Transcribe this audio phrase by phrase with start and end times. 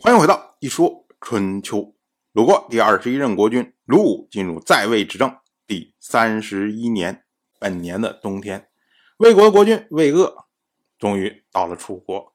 [0.00, 1.92] 欢迎回到一说春秋。
[2.32, 5.36] 鲁国第二十一任国君鲁武进入在位执政
[5.66, 7.24] 第三十一年，
[7.58, 8.68] 本年的冬天，
[9.16, 10.46] 魏国的国君魏鄂
[11.00, 12.32] 终于到了楚国。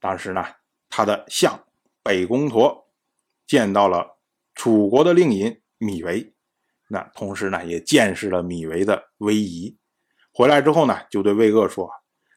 [0.00, 0.44] 当时呢，
[0.88, 1.64] 他的相
[2.02, 2.86] 北宫佗
[3.46, 4.18] 见到了
[4.56, 6.34] 楚国的令尹米为，
[6.88, 9.78] 那同时呢，也见识了米为的威仪。
[10.32, 11.88] 回来之后呢，就对魏鄂说：“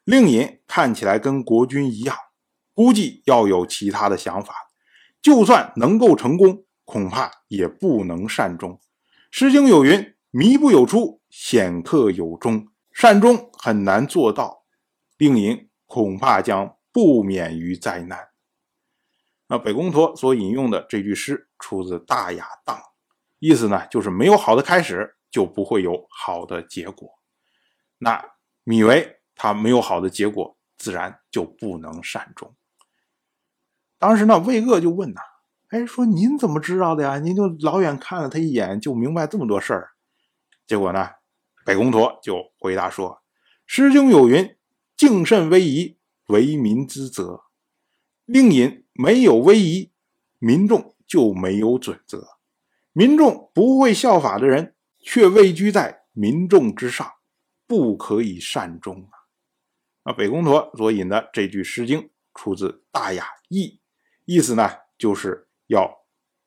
[0.05, 2.15] 令尹看起来跟国君一样。”
[2.79, 4.55] 估计要有其他的想法，
[5.21, 8.71] 就算能够成功，恐怕也不能善终。
[9.31, 14.63] 《诗经》有云：“靡不有出，显克有终。”善终很难做到，
[15.17, 18.29] 令尹恐怕将不免于灾难。
[19.47, 22.77] 那北宫佗所引用的这句诗出自《大雅·荡》，
[23.39, 27.09] 意思呢就是没有好的开始，就不会有好的结果。
[27.97, 28.23] 那
[28.63, 32.55] 芈为他没有好的结果，自然就不能善终。
[33.99, 35.19] 当时呢，魏鄂就问呐
[35.69, 37.19] ：“哎，说您怎么知道的呀？
[37.19, 39.91] 您就老远看了他一眼，就明白这么多事儿。”
[40.65, 41.09] 结果呢，
[41.65, 43.09] 北宫陀就回答说
[43.67, 44.55] ：“《诗经》有云
[44.95, 45.97] ：‘敬慎威仪，
[46.27, 47.41] 为民之责。’
[48.25, 49.91] 令尹没有威仪，
[50.37, 52.25] 民众就没有准则。
[52.93, 57.05] 民众不会效法的人，却位居在民众之上，
[57.67, 59.27] 不可以善终啊！”
[60.05, 62.01] 那，北宫陀所引的这句《诗经》
[62.33, 63.81] 出自《大雅·义》。
[64.31, 65.91] 意思呢，就是要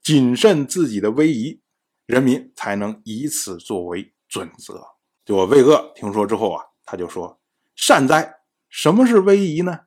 [0.04, 1.60] 谨慎自己的威仪，
[2.06, 4.80] 人民才能以此作为准则。
[5.24, 7.40] 就我魏鄂听说之后啊，他就说
[7.74, 8.36] ：“善哉！
[8.68, 9.80] 什么是威仪呢？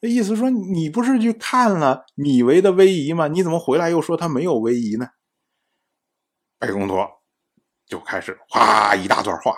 [0.00, 3.26] 那意思说你不是去看了芈为的威仪吗？
[3.28, 5.08] 你怎么回来又说他没有威仪呢？”
[6.60, 7.08] 北宫佗
[7.86, 9.56] 就开始哗一大段话，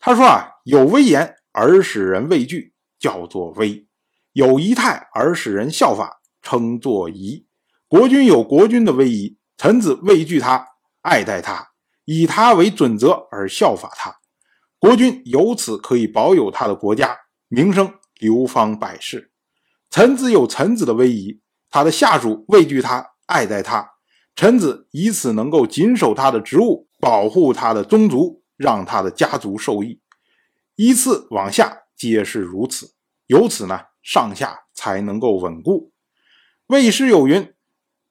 [0.00, 3.86] 他说啊：“有威严而使人畏惧，叫做威；
[4.32, 7.46] 有仪态而使人效法。”称作仪，
[7.88, 10.66] 国君有国君的威仪，臣子畏惧他，
[11.02, 11.70] 爱戴他，
[12.04, 14.16] 以他为准则而效法他。
[14.78, 17.16] 国君由此可以保有他的国家
[17.48, 19.32] 名声，流芳百世。
[19.90, 23.90] 臣子有臣子的威仪，他的下属畏惧他，爱戴他，
[24.34, 30.00] 臣子以此能够谨守他的职务，保护他的宗族，让他的家族受益。
[30.76, 32.94] 依次往下皆是如此，
[33.26, 35.89] 由此呢，上下才能够稳固。
[36.70, 37.52] 魏诗有云：“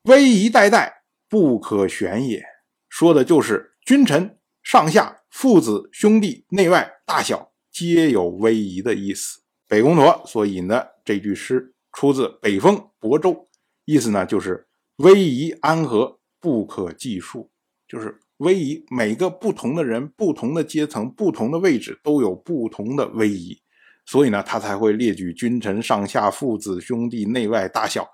[0.03, 2.43] 威仪代代，不可旋也。”
[2.89, 9.39] 说的就是君臣上下、父子兄弟、内外大小皆有威仪的意思。
[9.65, 13.31] 北宫佗所引的这句诗出自《北风亳州》，
[13.85, 14.67] 意思呢就是
[14.97, 17.49] 威仪安和，不可计数。
[17.87, 23.57] 就是威仪，每个不同的人、不同的阶层、不同的位置都有不同的威仪，
[24.05, 28.05] 所以呢，他才会列举君臣上下、父子兄弟、内外大小。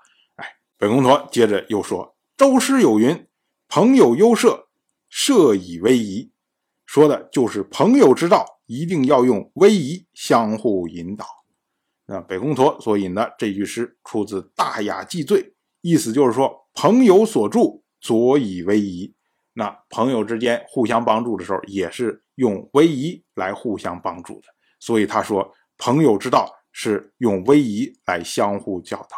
[0.78, 3.26] 北宫佗接着又说：“周诗有云
[3.66, 4.68] ：‘朋友优射，
[5.08, 6.30] 射以威仪。’
[6.84, 11.26] 说的就是朋友之道，一定要用威仪相互引导。
[12.04, 15.42] 那北宫佗所引的这句诗出自《大雅·记罪》，
[15.80, 19.14] 意思就是说，朋友所助，佐以威仪。
[19.54, 24.48] 那朋友之间互相帮助的时候，也是用威仪来互相帮助的。
[24.78, 29.16] 所以他说，朋友之道是用威仪来相互教导。”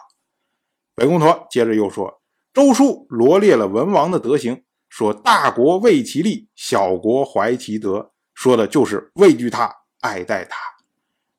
[0.98, 2.20] 北宫佗接着又说
[2.52, 10.58] ：“周书罗列了文王的德行，说大国畏其利，小国怀其德，说的就是畏惧他，爱戴他。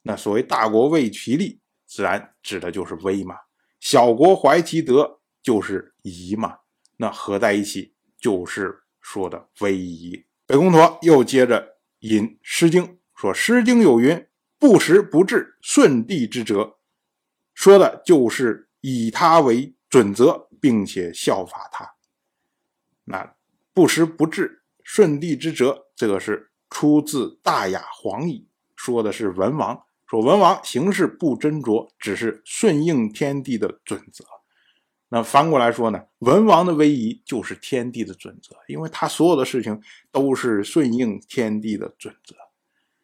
[0.03, 3.35] 那所谓大国畏其利，自然指的就是威嘛；
[3.81, 6.59] 小国怀其德，就是仪嘛。
[6.95, 14.25] 那合在一起，就是说的威仪。”北宫佗又接着引《诗经》，说：“《诗经》有云
[14.57, 16.77] ：‘不时不至，舜帝之哲’，
[17.53, 21.95] 说的就是。”以他为准则，并且效法他。
[23.05, 23.35] 那
[23.73, 29.83] 不时不至，顺帝之哲，这个是出自《大雅·黄矣》，说的是文王。
[30.05, 34.25] 说文王行事不斟酌，只是顺应天地的准则。
[35.09, 42.35] 那翻过来说呢，文王的威仪就是天地的准则，因为他所有的事情都是顺应天地的准则。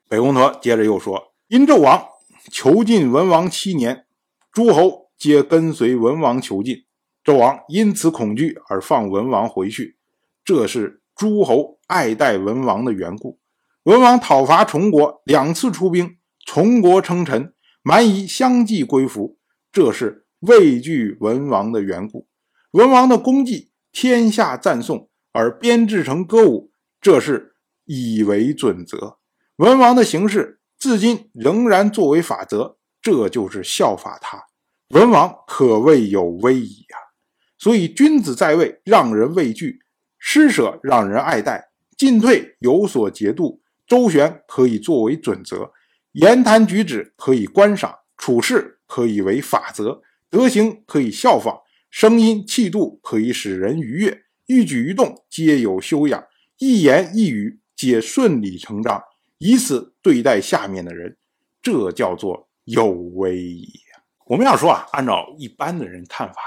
[0.08, 2.08] 北宫佗接着又说：殷纣王
[2.52, 4.06] 囚禁文王七年，
[4.52, 5.05] 诸侯。
[5.18, 6.86] 皆跟随文王囚禁，
[7.24, 9.98] 纣王因此恐惧而放文王回去，
[10.44, 13.40] 这是诸侯爱戴文王的缘故。
[13.84, 19.38] 文王讨伐崇国，两次出兵，崇国称臣，蛮夷相继归服，
[19.72, 22.28] 这是畏惧文王的缘故。
[22.72, 29.18] 文王的功绩，天下赞颂，而编制成歌舞，这是以为准则。
[29.58, 34.44] 文王的行事，至今仍然作为法则，这就是效法他。
[34.90, 36.96] 文王可谓有威仪啊！
[37.58, 39.80] 所以君子在位，让人畏惧；
[40.20, 41.60] 施舍让人爱戴；
[41.98, 45.72] 进退有所节度；周旋可以作为准则；
[46.12, 54.12] 言谈举止可以观赏；处事可以为法则；德行可以效仿；声音气度可以使人愉悦；
[54.46, 56.22] 一举一动皆有修养；
[56.60, 59.02] 一言一语皆顺理成章。
[59.40, 61.18] 以此对待下面的人，
[61.62, 63.68] 这叫做有威仪。
[64.26, 66.42] 我们要说啊，按照一般的人看法，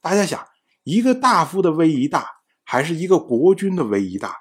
[0.00, 0.46] 大家想，
[0.84, 2.26] 一个大夫的威仪大，
[2.64, 4.36] 还是一个国君的威仪大？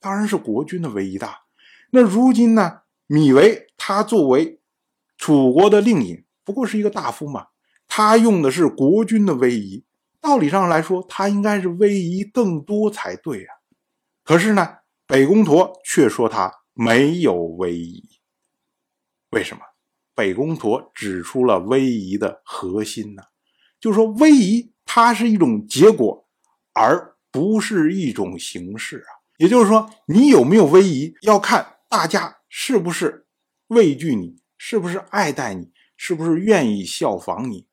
[0.00, 1.42] 当然是国君的威仪大。
[1.90, 2.82] 那如今呢？
[3.06, 4.60] 米维他作为
[5.16, 7.48] 楚国的令尹，不过是一个大夫嘛，
[7.88, 9.84] 他用的是国君的威仪，
[10.20, 13.54] 道理上来说，他应该是威仪更多才对啊。
[14.22, 16.60] 可是呢，北宫佗却说他。
[16.72, 18.08] 没有威仪，
[19.32, 19.62] 为什么？
[20.20, 23.22] 北宫佗指出了威仪的核心呢？
[23.80, 26.28] 就是说，威仪它是一种结果，
[26.74, 29.08] 而不是一种形式啊。
[29.38, 33.24] 也就是说，你有没有威仪，要看大家是不是
[33.68, 37.66] 畏惧你，是不是爱戴你，是不是愿意效仿你，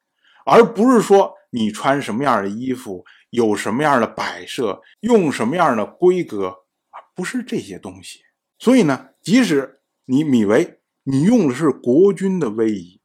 [0.46, 6.48] 而不是说你穿什么样的衣服，有什么样的摆设，用什么样的规格
[6.92, 8.22] 啊，不是这些东西。
[8.58, 10.77] 所以呢，即使你米为
[11.10, 13.00] 你用的是国君的威仪，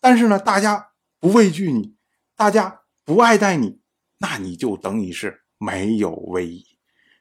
[0.00, 1.96] 但是呢，大家不畏惧你，
[2.34, 3.78] 大家不爱戴你，
[4.20, 6.64] 那你就等于是没有威仪。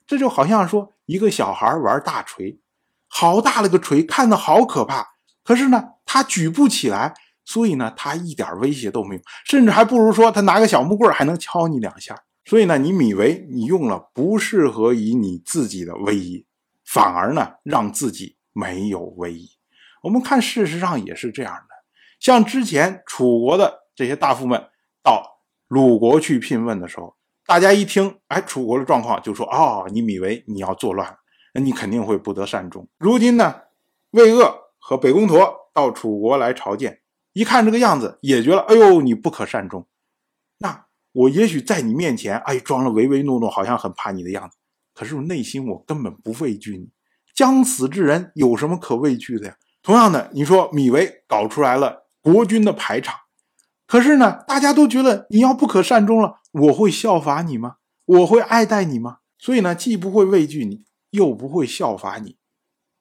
[0.07, 2.61] 这就好像说一个小孩玩大锤，
[3.09, 5.05] 好大了个锤，看着好可怕，
[5.43, 7.13] 可是呢，他举不起来，
[7.43, 12.17] 所以呢，他一点威胁都没有，甚至还不如说他拿个小木棍还能敲你两下。
[12.45, 16.45] 所以呢，你米为你用了不适合于你自己的威仪。
[16.85, 19.49] 反而呢，让自己没有威仪。
[20.01, 21.75] 我们看，事实上也是这样的。
[22.19, 24.69] 像之前楚国的这些大夫们
[25.03, 27.15] 到鲁国去聘问的时候，
[27.45, 31.17] 大家一听，哎，楚国的状况，就说：“哦，你米为你要作乱，
[31.53, 33.61] 那你肯定会不得善终。”如今呢，
[34.11, 37.01] 魏鄂和北宫佗到楚国来朝见，
[37.33, 39.87] 一看这个样子，也觉得：“哎呦，你不可善终。”
[40.57, 44.57] 那我也许在你面前，哎，装了唯唯诺诺，好像很怕你的样子。
[44.93, 46.89] 可是内心我根本不畏惧你，
[47.35, 49.55] 将死之人有什么可畏惧的呀？
[49.83, 53.21] 同样的，你说米维搞出来了国君的排场，
[53.87, 57.77] 可是呢，大家都觉得你要不可善终了，我会效法你吗？
[58.05, 59.17] 我会爱戴你吗？
[59.39, 62.37] 所以呢，既不会畏惧你，又不会效法你。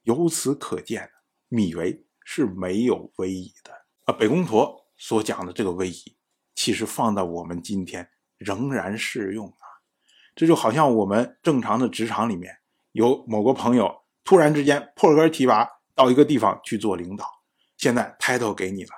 [0.04, 1.10] 由此可见，
[1.48, 3.72] 米维是没有威仪的
[4.06, 4.14] 啊。
[4.14, 6.16] 北宫佗所讲的这个威仪，
[6.54, 9.84] 其实放在我们今天仍然适用啊。
[10.34, 12.56] 这就好像我们正常的职场里面，
[12.92, 17.24] 有某个朋友突然之间破格提拔到一个地方去做领导，
[17.76, 18.90] 现在 title 给你了，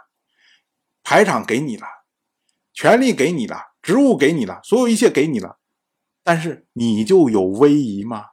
[1.02, 1.86] 排场给你了，
[2.72, 5.58] 权力给你了，职务给你了，所有一切给你了，
[6.22, 8.26] 但是你就有威仪吗？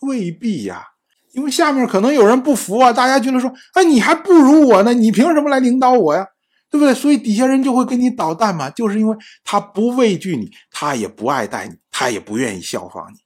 [0.00, 0.88] 未必呀，
[1.32, 6.26] 因为下面可能有人不服啊，大家觉得说，哎，你还不如我呢，你凭什么来领导我呀？
[6.70, 6.94] 对不对？
[6.94, 11.78] 所以底下人就会给你捣蛋嘛，就是因为他不畏惧你，他也不爱戴你。
[11.92, 13.18] 他也不愿意效仿你，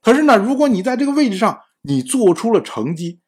[0.00, 3.19] 可是呢，如果你在这个位置上，你做出了成绩，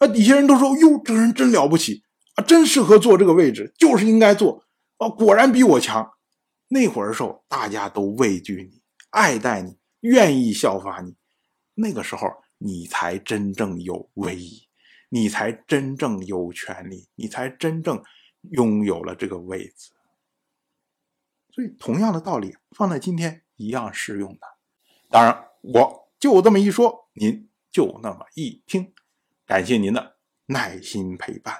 [0.00, 2.02] 啊，底下人都说哟，这个人真了不起
[2.34, 4.64] 啊，真适合坐这个位置，就是应该坐，
[4.96, 6.10] 啊，果然比我强。
[6.68, 11.14] 那会儿时候，大家都畏惧你，爱戴你，愿意效法你，
[11.74, 14.68] 那个时候你才真正有威仪，
[15.08, 18.02] 你才真正有权利，你才真正
[18.50, 19.92] 拥有了这个位置。
[21.54, 23.42] 所以，同样的道理放在今天。
[23.60, 24.40] 一样适用的，
[25.10, 28.94] 当然我就这么一说，您就那么一听，
[29.50, 30.12] 感谢您的
[30.46, 31.52] 耐心陪伴。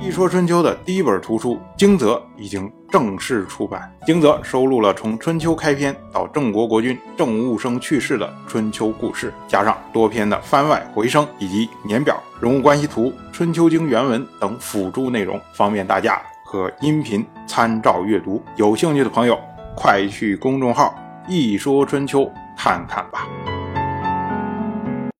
[0.00, 16.18] 一说春秋的第一本图书《惊泽》已经正式出版，《惊泽》收录了从春秋开篇到郑国国君郑务生去世的春秋故事，加上多篇的番外回声以及年表、人物关系图、春秋经原文等辅助内容，方便大家。
[16.42, 19.38] 和音频参照阅读，有兴趣的朋友，
[19.76, 20.94] 快去公众号
[21.28, 23.28] “一说春秋”看看吧。